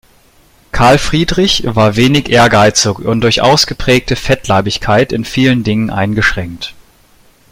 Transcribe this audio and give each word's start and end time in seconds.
Karl 0.71 0.97
Friedrich 0.97 1.61
war 1.63 1.95
wenig 1.95 2.27
ehrgeizig 2.31 2.97
und 2.97 3.21
durch 3.21 3.41
ausgeprägte 3.43 4.15
Fettleibigkeit 4.15 5.11
in 5.11 5.25
vielen 5.25 5.63
Dingen 5.63 5.91
eingeschränkt. 5.91 6.73